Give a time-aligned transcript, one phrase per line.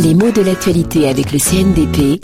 [0.00, 2.20] Les mots de l'actualité avec le CNDP.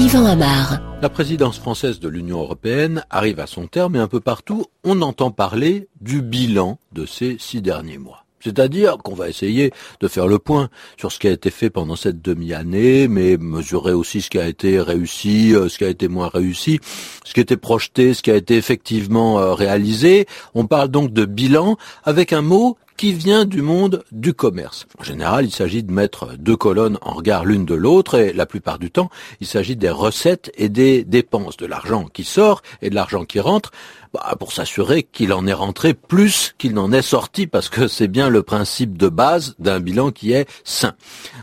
[0.00, 0.80] Yvan Amar.
[1.02, 5.00] La présidence française de l'Union européenne arrive à son terme et un peu partout, on
[5.02, 8.24] entend parler du bilan de ces six derniers mois.
[8.40, 11.96] C'est-à-dire qu'on va essayer de faire le point sur ce qui a été fait pendant
[11.96, 16.08] cette demi-année, mais mesurer aussi ce qui a été réussi, euh, ce qui a été
[16.08, 16.80] moins réussi,
[17.24, 20.26] ce qui a été projeté, ce qui a été effectivement euh, réalisé.
[20.54, 24.86] On parle donc de bilan avec un mot qui vient du monde du commerce.
[24.98, 28.44] En général, il s'agit de mettre deux colonnes en regard l'une de l'autre et la
[28.44, 29.08] plupart du temps,
[29.40, 33.38] il s'agit des recettes et des dépenses, de l'argent qui sort et de l'argent qui
[33.38, 33.70] rentre,
[34.12, 38.08] bah, pour s'assurer qu'il en est rentré plus qu'il n'en est sorti, parce que c'est
[38.08, 40.94] bien le principe de base d'un bilan qui est sain.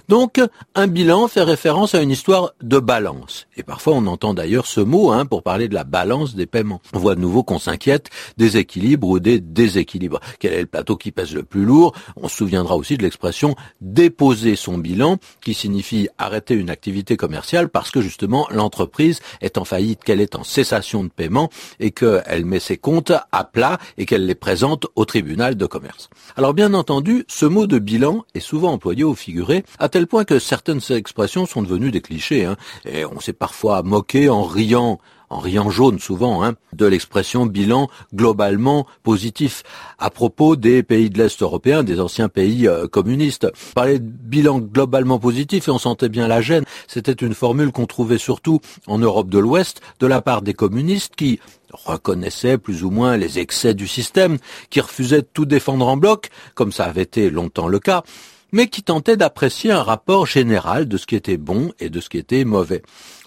[0.10, 0.42] Donc,
[0.74, 3.46] un bilan fait référence à une histoire de balance.
[3.56, 6.82] Et parfois, on entend d'ailleurs ce mot hein, pour parler de la balance des paiements.
[6.94, 10.20] On voit de nouveau qu'on s'inquiète des équilibres ou des déséquilibres.
[10.40, 13.56] Quel est le plateau qui pèse le plus lourd On se souviendra aussi de l'expression
[13.82, 19.66] déposer son bilan, qui signifie arrêter une activité commerciale parce que justement l'entreprise est en
[19.66, 24.06] faillite, qu'elle est en cessation de paiement et qu'elle met ses comptes à plat et
[24.06, 26.10] qu'elle les présente au tribunal de commerce.
[26.36, 30.26] Alors bien entendu, ce mot de bilan est souvent employé au figuré, à tel point
[30.26, 35.00] que certaines expressions sont devenues des clichés, hein, et on s'est parfois moqué en riant
[35.30, 39.64] en riant jaune souvent, hein, de l'expression bilan globalement positif
[40.00, 43.48] à propos des pays de l'Est européen, des anciens pays euh, communistes.
[43.74, 46.66] Parler de bilan globalement positif et on sentait bien la gêne.
[46.88, 51.16] C'était une formule qu'on trouvait surtout en Europe de l'Ouest de la part des communistes
[51.16, 51.40] qui
[51.72, 54.38] reconnaissaient plus ou moins les excès du système,
[54.70, 58.04] qui refusaient de tout défendre en bloc, comme ça avait été longtemps le cas,
[58.52, 62.10] mais qui tentait d'apprécier un rapport général de ce qui était bon et de ce
[62.10, 62.82] qui était mauvais.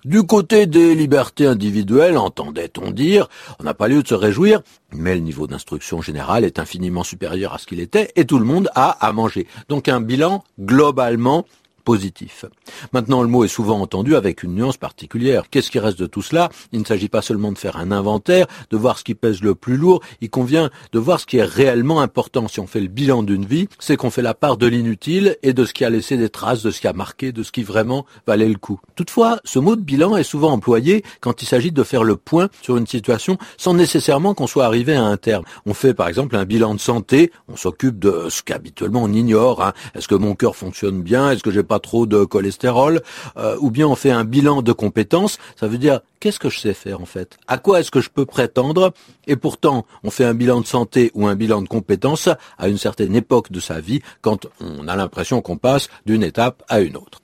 [0.05, 5.15] Du côté des libertés individuelles, entendait-on dire, on n'a pas lieu de se réjouir, mais
[5.15, 8.71] le niveau d'instruction générale est infiniment supérieur à ce qu'il était et tout le monde
[8.75, 9.47] a à manger.
[9.69, 11.45] Donc un bilan globalement
[11.89, 12.45] positif.
[12.93, 15.45] Maintenant, le mot est souvent entendu avec une nuance particulière.
[15.51, 16.51] Qu'est-ce qui reste de tout cela?
[16.71, 19.55] Il ne s'agit pas seulement de faire un inventaire, de voir ce qui pèse le
[19.55, 22.47] plus lourd, il convient de voir ce qui est réellement important.
[22.47, 25.55] Si on fait le bilan d'une vie, c'est qu'on fait la part de l'inutile et
[25.55, 27.63] de ce qui a laissé des traces, de ce qui a marqué, de ce qui
[27.63, 28.79] vraiment valait le coup.
[28.95, 32.51] Toutefois, ce mot de bilan est souvent employé quand il s'agit de faire le point
[32.61, 35.45] sur une situation sans nécessairement qu'on soit arrivé à un terme.
[35.65, 39.63] On fait par exemple un bilan de santé, on s'occupe de ce qu'habituellement on ignore.
[39.63, 39.73] Hein.
[39.95, 41.31] Est-ce que mon cœur fonctionne bien?
[41.31, 43.03] Est-ce que j'ai trop de cholestérol,
[43.37, 46.59] euh, ou bien on fait un bilan de compétences, ça veut dire qu'est-ce que je
[46.59, 47.39] sais faire en fait?
[47.47, 48.93] À quoi est-ce que je peux prétendre?
[49.27, 52.29] Et pourtant, on fait un bilan de santé ou un bilan de compétences
[52.59, 56.63] à une certaine époque de sa vie, quand on a l'impression qu'on passe d'une étape
[56.69, 57.21] à une autre.